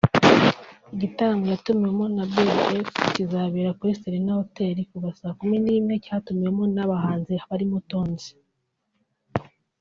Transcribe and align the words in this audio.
Igitaramo 0.93 1.45
yatumiwemo 1.53 2.05
na 2.15 2.23
Billy 2.31 2.53
Jakes 2.67 3.05
kizabera 3.15 3.75
kuri 3.77 3.97
Serena 4.01 4.31
Hotel 4.39 4.77
kuva 4.91 5.09
saa 5.19 5.37
kumi 5.39 5.55
n’imwe 5.63 5.93
cyatumiwemo 6.05 6.63
abanhanzi 6.85 7.33
barimo 7.49 7.77
Tonzi 7.89 8.31